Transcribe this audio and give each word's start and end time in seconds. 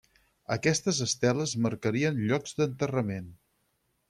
Aquestes 0.53 1.01
esteles 1.05 1.53
marcarien 1.67 2.19
llocs 2.31 2.57
d'enterrament. 2.63 3.31